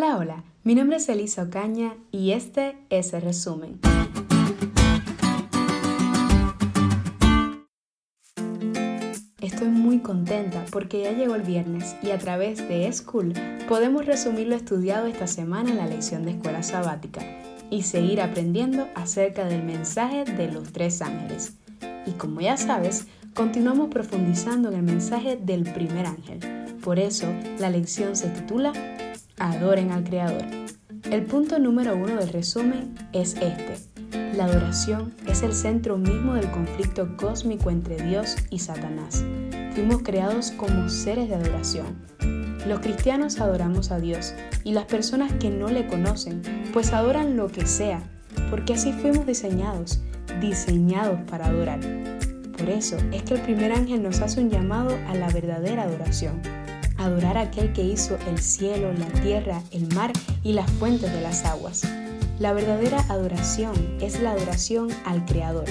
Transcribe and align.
Hola, 0.00 0.16
hola, 0.16 0.44
mi 0.62 0.76
nombre 0.76 0.98
es 0.98 1.08
Elisa 1.08 1.42
Ocaña 1.42 1.96
y 2.12 2.30
este 2.30 2.76
es 2.88 3.12
el 3.14 3.22
resumen. 3.22 3.80
Estoy 9.40 9.66
muy 9.66 9.98
contenta 9.98 10.64
porque 10.70 11.02
ya 11.02 11.10
llegó 11.10 11.34
el 11.34 11.42
viernes 11.42 11.96
y 12.00 12.12
a 12.12 12.18
través 12.18 12.58
de 12.68 12.92
School 12.92 13.32
podemos 13.68 14.06
resumir 14.06 14.46
lo 14.46 14.54
estudiado 14.54 15.08
esta 15.08 15.26
semana 15.26 15.70
en 15.70 15.78
la 15.78 15.88
lección 15.88 16.24
de 16.24 16.30
escuela 16.30 16.62
sabática 16.62 17.22
y 17.68 17.82
seguir 17.82 18.20
aprendiendo 18.20 18.86
acerca 18.94 19.46
del 19.46 19.64
mensaje 19.64 20.24
de 20.24 20.52
los 20.52 20.72
tres 20.72 21.02
ángeles. 21.02 21.54
Y 22.06 22.12
como 22.12 22.40
ya 22.40 22.56
sabes, 22.56 23.08
continuamos 23.34 23.88
profundizando 23.88 24.68
en 24.68 24.76
el 24.76 24.82
mensaje 24.84 25.36
del 25.36 25.64
primer 25.64 26.06
ángel. 26.06 26.38
Por 26.84 27.00
eso, 27.00 27.26
la 27.58 27.68
lección 27.68 28.14
se 28.14 28.28
titula 28.28 28.72
Adoren 29.40 29.92
al 29.92 30.02
Creador. 30.02 30.44
El 31.10 31.24
punto 31.24 31.60
número 31.60 31.96
uno 31.96 32.16
del 32.16 32.28
resumen 32.30 32.94
es 33.12 33.36
este. 33.36 33.76
La 34.36 34.46
adoración 34.46 35.14
es 35.26 35.42
el 35.42 35.52
centro 35.52 35.96
mismo 35.96 36.34
del 36.34 36.50
conflicto 36.50 37.16
cósmico 37.16 37.70
entre 37.70 38.02
Dios 38.02 38.36
y 38.50 38.58
Satanás. 38.58 39.24
Fuimos 39.74 40.02
creados 40.02 40.50
como 40.52 40.88
seres 40.88 41.28
de 41.28 41.36
adoración. 41.36 41.98
Los 42.66 42.80
cristianos 42.80 43.40
adoramos 43.40 43.92
a 43.92 44.00
Dios 44.00 44.34
y 44.64 44.72
las 44.72 44.86
personas 44.86 45.32
que 45.34 45.50
no 45.50 45.68
le 45.68 45.86
conocen, 45.86 46.42
pues 46.72 46.92
adoran 46.92 47.36
lo 47.36 47.46
que 47.46 47.64
sea, 47.64 48.02
porque 48.50 48.74
así 48.74 48.92
fuimos 48.92 49.24
diseñados, 49.24 50.00
diseñados 50.40 51.20
para 51.30 51.46
adorar. 51.46 51.78
Por 52.58 52.68
eso 52.68 52.96
es 53.12 53.22
que 53.22 53.34
el 53.34 53.40
primer 53.42 53.70
ángel 53.70 54.02
nos 54.02 54.20
hace 54.20 54.40
un 54.40 54.50
llamado 54.50 54.96
a 55.06 55.14
la 55.14 55.28
verdadera 55.30 55.84
adoración. 55.84 56.42
Adorar 56.98 57.38
a 57.38 57.42
aquel 57.42 57.72
que 57.72 57.82
hizo 57.82 58.18
el 58.28 58.40
cielo, 58.40 58.92
la 58.92 59.06
tierra, 59.22 59.62
el 59.70 59.92
mar 59.94 60.12
y 60.42 60.52
las 60.52 60.70
fuentes 60.72 61.12
de 61.12 61.20
las 61.20 61.44
aguas. 61.44 61.82
La 62.38 62.52
verdadera 62.52 63.04
adoración 63.08 63.74
es 64.00 64.20
la 64.20 64.32
adoración 64.32 64.88
al 65.04 65.24
Creador, 65.24 65.64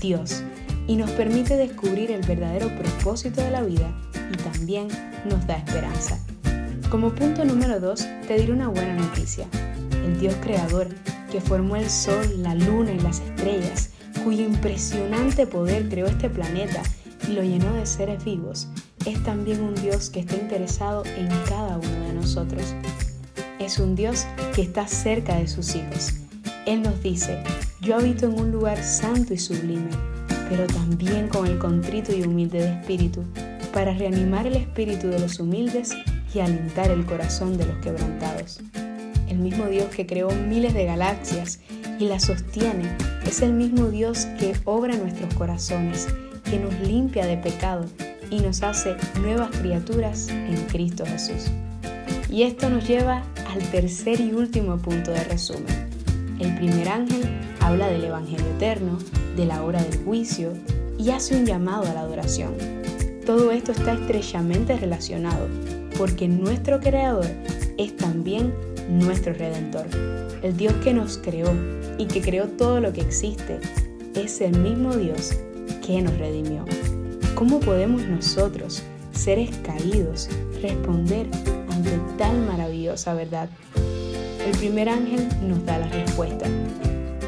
Dios, 0.00 0.42
y 0.86 0.96
nos 0.96 1.10
permite 1.10 1.56
descubrir 1.56 2.10
el 2.10 2.22
verdadero 2.26 2.68
propósito 2.78 3.42
de 3.42 3.50
la 3.50 3.62
vida 3.62 3.92
y 4.32 4.36
también 4.36 4.88
nos 5.28 5.46
da 5.46 5.56
esperanza. 5.56 6.18
Como 6.90 7.14
punto 7.14 7.44
número 7.44 7.80
2, 7.80 8.06
te 8.28 8.36
diré 8.36 8.52
una 8.52 8.68
buena 8.68 8.94
noticia. 8.94 9.46
El 10.04 10.20
Dios 10.20 10.34
creador, 10.42 10.88
que 11.30 11.40
formó 11.40 11.76
el 11.76 11.90
sol, 11.90 12.42
la 12.42 12.54
luna 12.54 12.92
y 12.92 13.00
las 13.00 13.20
estrellas, 13.20 13.90
cuyo 14.22 14.44
impresionante 14.44 15.46
poder 15.46 15.88
creó 15.88 16.06
este 16.06 16.30
planeta 16.30 16.82
y 17.28 17.32
lo 17.32 17.42
llenó 17.42 17.72
de 17.74 17.84
seres 17.84 18.24
vivos, 18.24 18.68
es 19.06 19.22
también 19.22 19.62
un 19.62 19.74
Dios 19.74 20.08
que 20.08 20.20
está 20.20 20.36
interesado 20.36 21.04
en 21.16 21.28
cada 21.46 21.78
uno 21.78 22.06
de 22.06 22.12
nosotros. 22.14 22.74
Es 23.58 23.78
un 23.78 23.94
Dios 23.94 24.26
que 24.54 24.62
está 24.62 24.88
cerca 24.88 25.36
de 25.36 25.46
sus 25.46 25.74
hijos. 25.74 26.12
Él 26.66 26.82
nos 26.82 27.02
dice, 27.02 27.42
yo 27.80 27.96
habito 27.96 28.26
en 28.26 28.40
un 28.40 28.50
lugar 28.50 28.82
santo 28.82 29.34
y 29.34 29.38
sublime, 29.38 29.90
pero 30.48 30.66
también 30.66 31.28
con 31.28 31.46
el 31.46 31.58
contrito 31.58 32.14
y 32.14 32.22
humilde 32.22 32.60
de 32.60 32.80
espíritu, 32.80 33.22
para 33.72 33.92
reanimar 33.92 34.46
el 34.46 34.56
espíritu 34.56 35.08
de 35.08 35.18
los 35.18 35.38
humildes 35.38 35.94
y 36.32 36.40
alentar 36.40 36.90
el 36.90 37.04
corazón 37.04 37.58
de 37.58 37.66
los 37.66 37.76
quebrantados. 37.78 38.60
El 39.28 39.38
mismo 39.38 39.66
Dios 39.66 39.86
que 39.94 40.06
creó 40.06 40.30
miles 40.30 40.72
de 40.74 40.86
galaxias 40.86 41.60
y 41.98 42.06
las 42.06 42.24
sostiene 42.24 42.96
es 43.26 43.42
el 43.42 43.52
mismo 43.52 43.88
Dios 43.88 44.26
que 44.38 44.54
obra 44.64 44.96
nuestros 44.96 45.34
corazones, 45.34 46.08
que 46.44 46.58
nos 46.58 46.74
limpia 46.80 47.26
de 47.26 47.36
pecado 47.36 47.86
y 48.34 48.40
nos 48.40 48.62
hace 48.62 48.96
nuevas 49.20 49.50
criaturas 49.56 50.28
en 50.28 50.56
Cristo 50.66 51.04
Jesús. 51.06 51.50
Y 52.28 52.42
esto 52.42 52.68
nos 52.68 52.86
lleva 52.88 53.22
al 53.48 53.62
tercer 53.70 54.20
y 54.20 54.32
último 54.32 54.76
punto 54.78 55.12
de 55.12 55.22
resumen. 55.24 55.88
El 56.40 56.56
primer 56.56 56.88
ángel 56.88 57.22
habla 57.60 57.86
del 57.88 58.04
Evangelio 58.04 58.46
eterno, 58.56 58.98
de 59.36 59.46
la 59.46 59.62
hora 59.62 59.82
del 59.82 60.02
juicio 60.04 60.52
y 60.98 61.10
hace 61.10 61.36
un 61.36 61.46
llamado 61.46 61.88
a 61.88 61.94
la 61.94 62.00
adoración. 62.00 62.54
Todo 63.24 63.52
esto 63.52 63.72
está 63.72 63.92
estrechamente 63.92 64.76
relacionado 64.76 65.48
porque 65.96 66.26
nuestro 66.26 66.80
Creador 66.80 67.26
es 67.78 67.96
también 67.96 68.52
nuestro 68.88 69.32
Redentor. 69.32 69.86
El 70.42 70.56
Dios 70.56 70.74
que 70.82 70.92
nos 70.92 71.18
creó 71.18 71.52
y 71.98 72.06
que 72.06 72.20
creó 72.20 72.48
todo 72.48 72.80
lo 72.80 72.92
que 72.92 73.00
existe 73.00 73.60
es 74.14 74.40
el 74.40 74.58
mismo 74.58 74.94
Dios 74.94 75.32
que 75.86 76.02
nos 76.02 76.18
redimió. 76.18 76.64
¿Cómo 77.34 77.58
podemos 77.58 78.06
nosotros, 78.06 78.84
seres 79.12 79.50
caídos, 79.64 80.28
responder 80.62 81.26
ante 81.68 81.98
tal 82.16 82.38
maravillosa 82.42 83.12
verdad? 83.14 83.48
El 84.46 84.56
primer 84.56 84.88
ángel 84.88 85.26
nos 85.42 85.66
da 85.66 85.78
la 85.78 85.88
respuesta. 85.88 86.46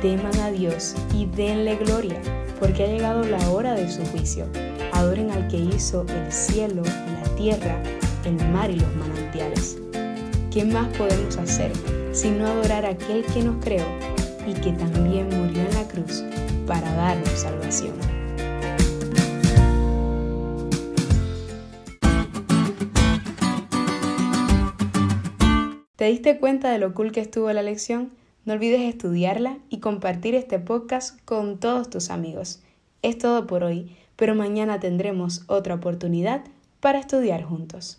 Teman 0.01 0.39
a 0.39 0.53
Dios 0.53 0.95
y 1.13 1.27
denle 1.27 1.75
gloria, 1.75 2.21
porque 2.61 2.85
ha 2.85 2.87
llegado 2.87 3.25
la 3.25 3.51
hora 3.51 3.75
de 3.75 3.91
su 3.91 4.05
juicio. 4.07 4.47
Adoren 4.93 5.33
al 5.33 5.49
que 5.49 5.57
hizo 5.57 6.07
el 6.09 6.33
cielo, 6.33 6.83
la 6.85 7.29
tierra, 7.35 7.83
el 8.25 8.37
mar 8.51 8.71
y 8.71 8.77
los 8.77 8.95
manantiales. 8.95 9.77
¿Qué 10.53 10.65
más 10.65 10.87
podemos 10.97 11.37
hacer 11.37 11.73
sino 12.13 12.47
adorar 12.47 12.87
a 12.87 12.91
aquel 12.91 13.25
que 13.35 13.43
nos 13.43 13.63
creó 13.63 13.87
y 14.47 14.55
que 14.55 14.71
también 14.73 15.29
murió 15.31 15.63
en 15.63 15.75
la 15.75 15.89
cruz 15.89 16.23
para 16.65 16.91
darnos 16.95 17.31
salvación? 17.31 18.26
¿Te 26.07 26.13
diste 26.13 26.39
cuenta 26.39 26.71
de 26.71 26.79
lo 26.79 26.95
cool 26.95 27.11
que 27.11 27.19
estuvo 27.19 27.53
la 27.53 27.65
lección? 27.65 28.13
No 28.45 28.53
olvides 28.53 28.83
estudiarla 28.83 29.59
y 29.71 29.81
compartir 29.81 30.37
este 30.37 30.61
podcast 30.61 31.21
con 31.25 31.59
todos 31.59 31.91
tus 31.91 32.11
amigos. 32.11 32.63
Es 33.03 33.19
todo 33.19 33.49
por 33.49 33.65
hoy, 33.65 33.91
pero 34.15 34.37
mañana 34.37 34.79
tendremos 34.79 35.43
otra 35.49 35.75
oportunidad 35.75 36.45
para 36.79 37.01
estudiar 37.01 37.43
juntos. 37.43 37.95